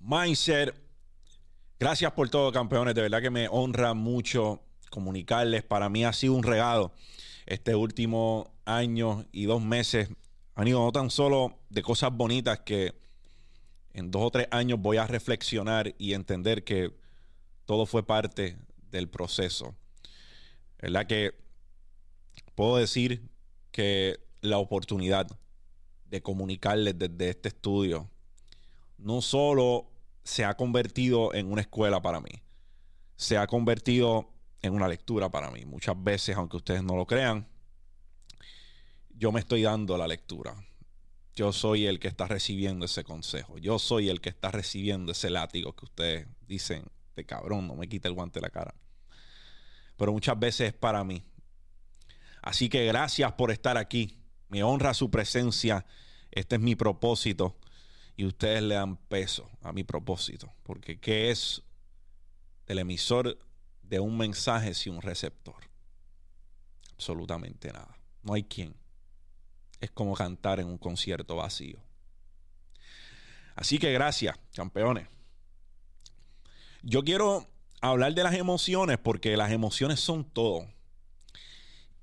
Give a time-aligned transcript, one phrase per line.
[0.00, 0.74] Mindset.
[1.78, 2.94] Gracias por todo, campeones.
[2.94, 5.62] De verdad que me honra mucho comunicarles.
[5.62, 6.92] Para mí ha sido un regalo
[7.44, 10.08] este último año y dos meses.
[10.54, 12.94] Han ido no tan solo de cosas bonitas que
[13.92, 16.96] en dos o tres años voy a reflexionar y entender que
[17.66, 18.56] todo fue parte
[18.90, 19.74] del proceso.
[20.80, 21.34] ¿Verdad que
[22.54, 23.28] puedo decir
[23.70, 25.26] que la oportunidad
[26.06, 28.08] de comunicarles desde este estudio
[28.96, 29.89] no solo
[30.24, 32.42] se ha convertido en una escuela para mí,
[33.16, 34.30] se ha convertido
[34.62, 35.64] en una lectura para mí.
[35.64, 37.48] Muchas veces, aunque ustedes no lo crean,
[39.10, 40.54] yo me estoy dando la lectura.
[41.34, 43.58] Yo soy el que está recibiendo ese consejo.
[43.58, 46.84] Yo soy el que está recibiendo ese látigo que ustedes dicen,
[47.16, 48.74] de cabrón, no me quita el guante de la cara.
[49.96, 51.22] Pero muchas veces es para mí.
[52.42, 54.18] Así que gracias por estar aquí.
[54.48, 55.86] Me honra su presencia.
[56.30, 57.56] Este es mi propósito
[58.20, 60.52] y ustedes le dan peso a mi propósito.
[60.62, 61.62] Porque ¿qué es
[62.66, 63.38] el emisor
[63.82, 65.54] de un mensaje sin un receptor?
[66.92, 67.96] Absolutamente nada.
[68.22, 68.76] No hay quien.
[69.80, 71.78] Es como cantar en un concierto vacío.
[73.54, 75.08] Así que gracias, campeones.
[76.82, 77.48] Yo quiero
[77.80, 80.68] hablar de las emociones porque las emociones son todo.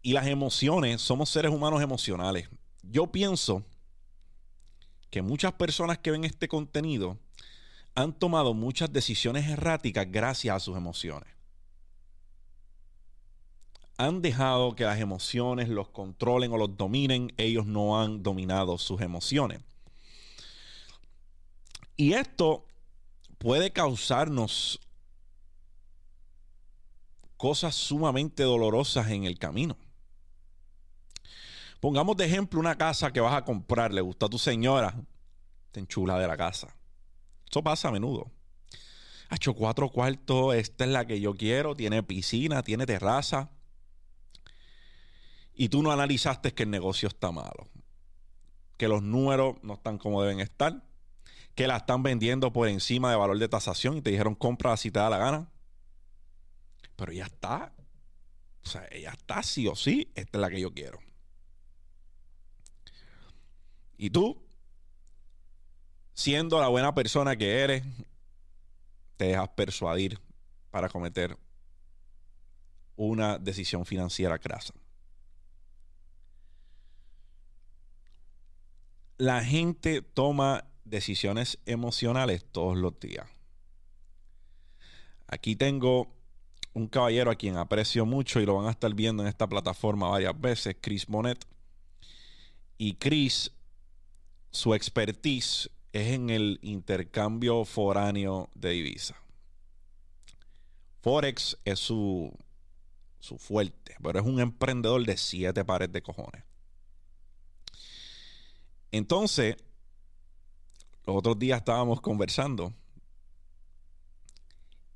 [0.00, 2.48] Y las emociones, somos seres humanos emocionales.
[2.82, 3.66] Yo pienso
[5.16, 7.16] que muchas personas que ven este contenido
[7.94, 11.30] han tomado muchas decisiones erráticas gracias a sus emociones.
[13.96, 19.00] Han dejado que las emociones los controlen o los dominen, ellos no han dominado sus
[19.00, 19.60] emociones.
[21.96, 22.66] Y esto
[23.38, 24.78] puede causarnos
[27.38, 29.78] cosas sumamente dolorosas en el camino.
[31.86, 34.92] Pongamos de ejemplo una casa que vas a comprar, le gusta a tu señora,
[35.70, 36.74] te enchula de la casa.
[37.48, 38.32] Eso pasa a menudo.
[39.28, 43.52] Ha hecho cuatro cuartos, esta es la que yo quiero, tiene piscina, tiene terraza.
[45.54, 47.68] Y tú no analizaste que el negocio está malo,
[48.76, 50.82] que los números no están como deben estar,
[51.54, 54.90] que la están vendiendo por encima de valor de tasación y te dijeron compra si
[54.90, 55.52] te da la gana.
[56.96, 57.72] Pero ya está.
[58.64, 61.05] O sea, ella está sí o sí, esta es la que yo quiero.
[63.96, 64.42] Y tú,
[66.12, 67.82] siendo la buena persona que eres,
[69.16, 70.20] te dejas persuadir
[70.70, 71.36] para cometer
[72.96, 74.74] una decisión financiera crasa.
[79.18, 83.26] La gente toma decisiones emocionales todos los días.
[85.26, 86.14] Aquí tengo
[86.74, 90.10] un caballero a quien aprecio mucho y lo van a estar viendo en esta plataforma
[90.10, 91.44] varias veces, Chris Monet.
[92.76, 93.50] Y Chris
[94.56, 99.16] su expertise es en el intercambio foráneo de divisas.
[101.02, 102.32] Forex es su,
[103.20, 106.42] su fuerte, pero es un emprendedor de siete pares de cojones.
[108.92, 109.56] Entonces,
[111.04, 112.72] los otros días estábamos conversando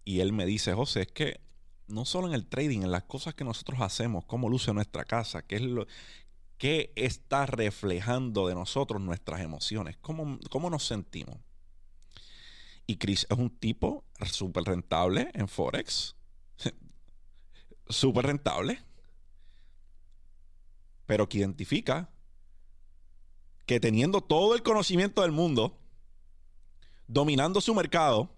[0.07, 1.39] y él me dice, José, es que
[1.87, 5.43] no solo en el trading, en las cosas que nosotros hacemos, cómo luce nuestra casa,
[5.43, 5.87] qué es lo,
[6.61, 9.97] ¿Qué está reflejando de nosotros nuestras emociones?
[9.97, 11.39] ¿Cómo, cómo nos sentimos?
[12.87, 16.15] Y Chris es un tipo súper rentable en Forex.
[17.89, 18.79] súper rentable.
[21.07, 22.11] Pero que identifica
[23.65, 25.79] que teniendo todo el conocimiento del mundo,
[27.09, 28.29] dominando su mercado,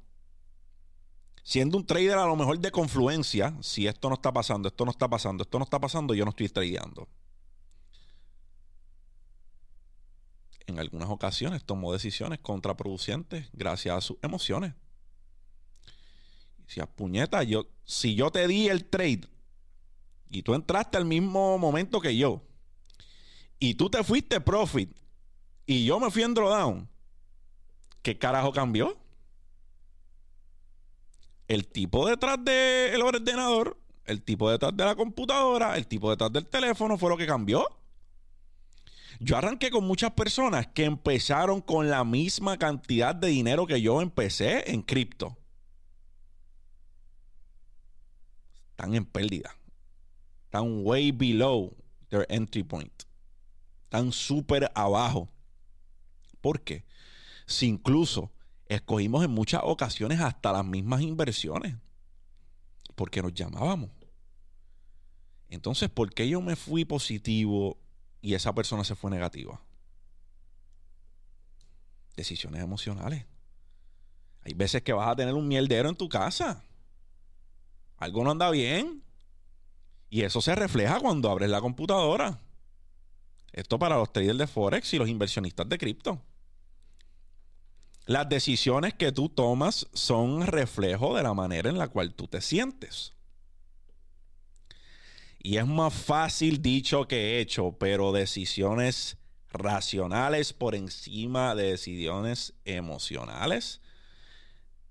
[1.42, 4.92] siendo un trader a lo mejor de confluencia, si esto no está pasando, esto no
[4.92, 7.08] está pasando, esto no está pasando, yo no estoy tradeando.
[10.72, 14.74] En algunas ocasiones tomó decisiones contraproducentes gracias a sus emociones.
[16.66, 19.28] Si a yo, si yo te di el trade
[20.30, 22.42] y tú entraste al mismo momento que yo
[23.58, 24.90] y tú te fuiste profit
[25.66, 26.88] y yo me fui en drawdown,
[28.00, 28.96] ¿qué carajo cambió?
[31.46, 36.46] El tipo detrás del ordenador, el tipo detrás de la computadora, el tipo detrás del
[36.46, 37.68] teléfono fue lo que cambió.
[39.24, 44.02] Yo arranqué con muchas personas que empezaron con la misma cantidad de dinero que yo
[44.02, 45.38] empecé en cripto.
[48.70, 49.56] Están en pérdida.
[50.46, 51.72] Están way below
[52.08, 53.04] their entry point.
[53.84, 55.28] Están súper abajo.
[56.40, 56.84] ¿Por qué?
[57.46, 58.32] Si incluso
[58.66, 61.76] escogimos en muchas ocasiones hasta las mismas inversiones.
[62.96, 63.90] Porque nos llamábamos.
[65.48, 67.78] Entonces, ¿por qué yo me fui positivo
[68.22, 69.60] y esa persona se fue negativa.
[72.16, 73.26] Decisiones emocionales.
[74.44, 76.62] Hay veces que vas a tener un mierdero en tu casa.
[77.98, 79.02] Algo no anda bien.
[80.08, 82.38] Y eso se refleja cuando abres la computadora.
[83.52, 86.20] Esto para los traders de Forex y los inversionistas de cripto.
[88.06, 92.40] Las decisiones que tú tomas son reflejo de la manera en la cual tú te
[92.40, 93.11] sientes.
[95.42, 99.16] Y es más fácil dicho que hecho, pero decisiones
[99.50, 103.80] racionales por encima de decisiones emocionales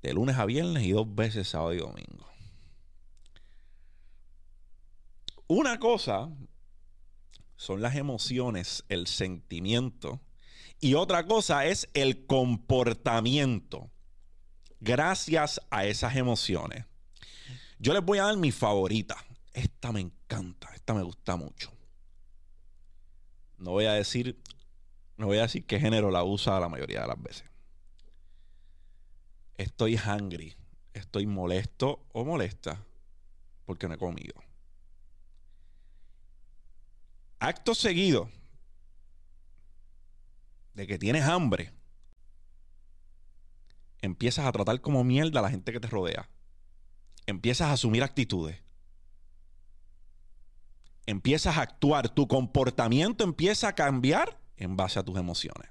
[0.02, 2.28] de lunes a viernes y dos veces sábado y domingo.
[5.48, 6.30] Una cosa
[7.56, 10.20] son las emociones, el sentimiento,
[10.80, 13.92] y otra cosa es el comportamiento
[14.80, 16.86] gracias a esas emociones.
[17.80, 19.16] Yo les voy a dar mi favorita.
[19.54, 21.72] Esta me encanta, esta me gusta mucho.
[23.58, 24.42] No voy a decir,
[25.18, 27.52] no voy a decir qué género la usa la mayoría de las veces
[29.62, 30.56] estoy hungry,
[30.94, 32.84] estoy molesto o molesta
[33.66, 34.34] porque no he comido.
[37.40, 38.30] Acto seguido
[40.74, 41.74] de que tienes hambre,
[44.02, 46.30] empiezas a tratar como mierda a la gente que te rodea.
[47.26, 48.62] Empiezas a asumir actitudes.
[51.06, 52.10] Empiezas a actuar.
[52.10, 55.70] Tu comportamiento empieza a cambiar en base a tus emociones.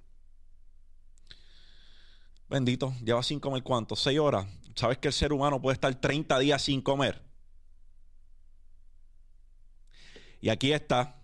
[2.49, 3.95] Bendito, lleva sin comer cuánto?
[3.95, 4.47] Seis horas.
[4.75, 7.23] ¿Sabes que el ser humano puede estar 30 días sin comer?
[10.41, 11.21] Y aquí está,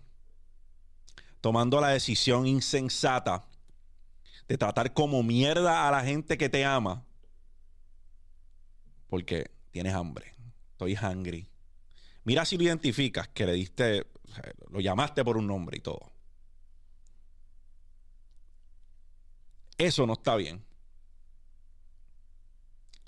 [1.41, 3.45] tomando la decisión insensata
[4.47, 7.03] de tratar como mierda a la gente que te ama.
[9.09, 10.33] Porque tienes hambre.
[10.71, 11.49] Estoy hungry.
[12.27, 14.05] Mira si lo identificas, que le diste,
[14.69, 16.11] lo llamaste por un nombre y todo.
[19.77, 20.61] Eso no está bien.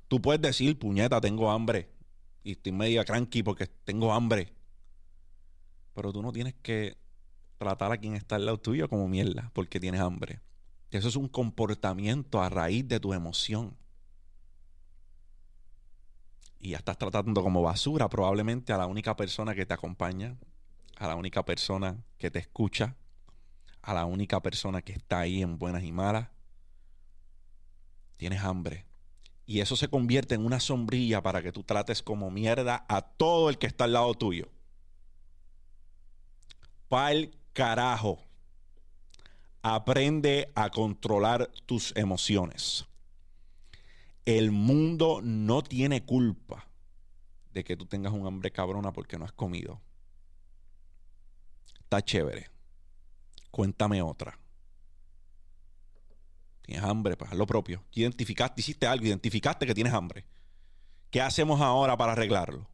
[0.08, 1.90] Tú puedes decir, puñeta, tengo hambre.
[2.46, 4.54] Y estoy medio cranky porque tengo hambre.
[5.94, 6.96] Pero tú no tienes que
[7.58, 10.40] tratar a quien está al lado tuyo como mierda porque tienes hambre.
[10.92, 13.76] Eso es un comportamiento a raíz de tu emoción.
[16.60, 20.38] Y ya estás tratando como basura probablemente a la única persona que te acompaña,
[20.98, 22.96] a la única persona que te escucha,
[23.82, 26.28] a la única persona que está ahí en buenas y malas.
[28.18, 28.86] Tienes hambre.
[29.46, 33.50] Y eso se convierte en una sombrilla para que tú trates como mierda a todo
[33.50, 34.50] el que está al lado tuyo.
[36.90, 38.20] Pa'l carajo.
[39.62, 42.89] Aprende a controlar tus emociones.
[44.26, 46.68] El mundo no tiene culpa
[47.54, 49.82] de que tú tengas un hambre cabrona porque no has comido.
[51.82, 52.50] Está chévere.
[53.52, 54.40] Cuéntame otra
[56.70, 57.84] tienes hambre, pues haz lo propio.
[57.94, 60.26] Identificaste, hiciste algo, identificaste que tienes hambre.
[61.10, 62.70] ¿Qué hacemos ahora para arreglarlo?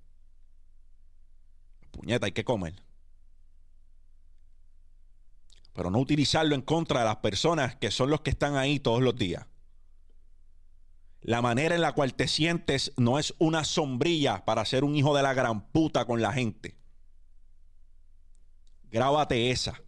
[1.91, 2.75] Puñeta, hay que comer.
[5.71, 9.01] Pero no utilizarlo en contra de las personas que son los que están ahí todos
[9.01, 9.45] los días.
[11.25, 15.15] La manera en la cual te sientes no es una sombrilla para ser un hijo
[15.15, 16.77] de la gran puta con la gente.
[18.91, 19.81] Grábate esa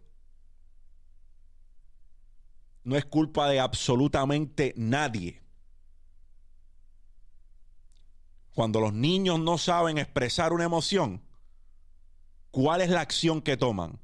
[2.88, 5.42] no es culpa de absolutamente nadie.
[8.54, 11.22] Cuando los niños no saben expresar una emoción,
[12.50, 14.00] ¿cuál es la acción que toman?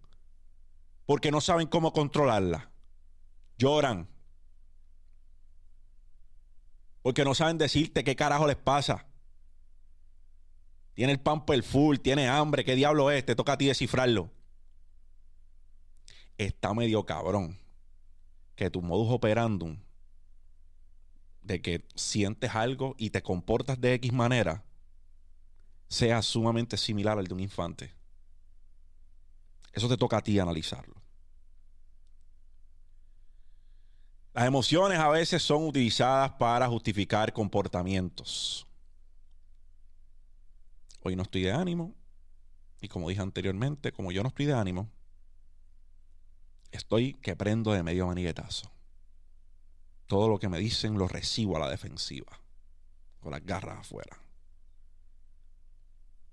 [1.06, 2.70] Porque no saben cómo controlarla.
[3.56, 4.13] Lloran.
[7.04, 9.04] Porque no saben decirte qué carajo les pasa.
[10.94, 13.26] Tiene el pamper full, tiene hambre, ¿qué diablo es?
[13.26, 14.30] Te toca a ti descifrarlo.
[16.38, 17.58] Está medio cabrón
[18.56, 19.76] que tu modus operandum
[21.42, 24.64] de que sientes algo y te comportas de X manera
[25.88, 27.92] sea sumamente similar al de un infante.
[29.75, 31.03] Eso te toca a ti analizarlo.
[34.34, 38.66] Las emociones a veces son utilizadas para justificar comportamientos.
[41.04, 41.94] Hoy no estoy de ánimo.
[42.80, 44.90] Y como dije anteriormente, como yo no estoy de ánimo,
[46.72, 48.72] estoy que prendo de medio maniguetazo.
[50.08, 52.40] Todo lo que me dicen lo recibo a la defensiva,
[53.20, 54.18] con las garras afuera.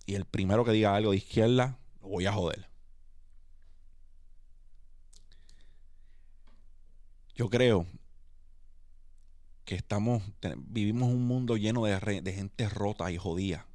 [0.07, 2.70] Y el primero que diga algo de izquierda, lo voy a joder.
[7.35, 7.85] Yo creo
[9.65, 10.23] que estamos,
[10.57, 13.67] vivimos un mundo lleno de, de gente rota y jodida.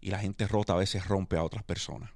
[0.00, 2.10] Y la gente rota a veces rompe a otras personas.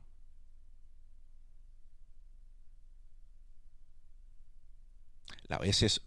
[5.50, 6.02] a veces,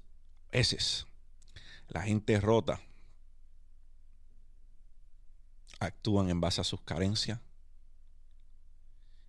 [0.52, 1.06] veces,
[1.90, 2.82] La gente rota
[5.80, 7.40] actúan en base a sus carencias,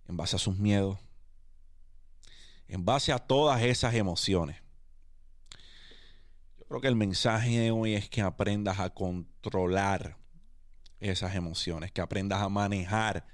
[0.07, 0.97] en base a sus miedos,
[2.67, 4.61] en base a todas esas emociones.
[6.57, 10.17] Yo creo que el mensaje de hoy es que aprendas a controlar
[10.99, 13.25] esas emociones, que aprendas a manejar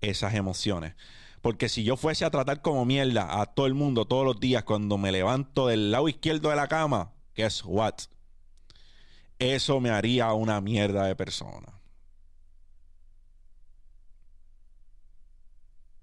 [0.00, 0.94] esas emociones.
[1.42, 4.64] Porque si yo fuese a tratar como mierda a todo el mundo todos los días
[4.64, 7.94] cuando me levanto del lado izquierdo de la cama, guess what?
[9.38, 11.80] Eso me haría una mierda de persona.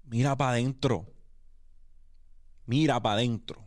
[0.04, 1.13] Mira para adentro.
[2.66, 3.64] Mira para adentro.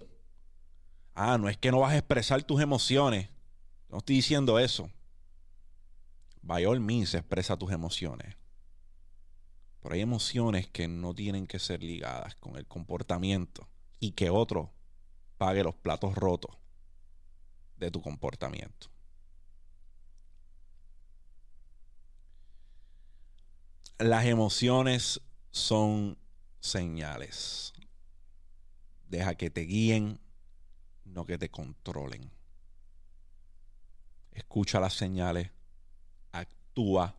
[1.13, 3.29] Ah, no es que no vas a expresar tus emociones.
[3.89, 4.89] No estoy diciendo eso.
[6.41, 8.35] By all means, expresa tus emociones.
[9.81, 13.67] Pero hay emociones que no tienen que ser ligadas con el comportamiento
[13.99, 14.71] y que otro
[15.37, 16.57] pague los platos rotos
[17.77, 18.87] de tu comportamiento.
[23.99, 26.17] Las emociones son
[26.59, 27.73] señales.
[29.09, 30.19] Deja que te guíen,
[31.05, 32.29] no que te controlen.
[34.31, 35.51] Escucha las señales,
[36.31, 37.15] actúa,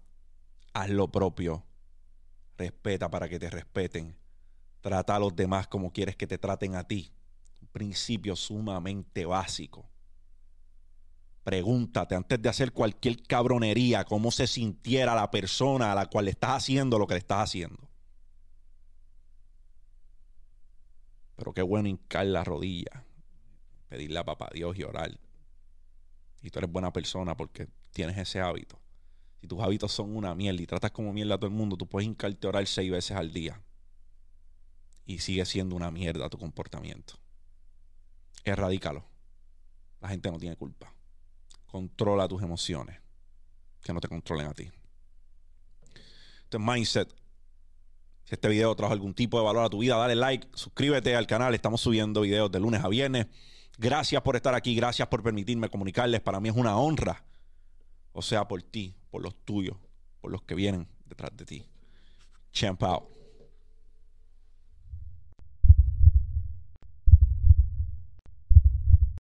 [0.73, 1.65] haz lo propio,
[2.57, 4.17] respeta para que te respeten,
[4.81, 7.13] trata a los demás como quieres que te traten a ti.
[7.61, 9.89] Un principio sumamente básico.
[11.43, 16.33] Pregúntate antes de hacer cualquier cabronería cómo se sintiera la persona a la cual le
[16.33, 17.88] estás haciendo lo que le estás haciendo.
[21.39, 23.05] Pero qué bueno hincar la rodilla,
[23.89, 25.17] pedirle a papá Dios y orar.
[26.43, 28.81] Y tú eres buena persona porque tienes ese hábito.
[29.41, 31.87] Si tus hábitos son una mierda y tratas como mierda a todo el mundo, tú
[31.87, 33.63] puedes hincarte a orar seis veces al día.
[35.07, 37.15] Y sigue siendo una mierda tu comportamiento.
[38.43, 39.05] Erradícalo.
[40.01, 40.93] La gente no tiene culpa.
[41.67, 43.01] Controla tus emociones.
[43.81, 44.69] Que no te controlen a ti.
[46.43, 47.15] Este mindset
[48.29, 51.27] si este video trajo algún tipo de valor a tu vida, dale like, suscríbete al
[51.27, 51.55] canal.
[51.55, 53.27] Estamos subiendo videos de lunes a viernes.
[53.79, 56.21] Gracias por estar aquí, gracias por permitirme comunicarles.
[56.21, 57.25] Para mí es una honra.
[58.13, 59.79] O sea, por ti, por los tuyos,
[60.21, 61.67] por los que vienen detrás de ti.
[62.53, 63.18] Champ out.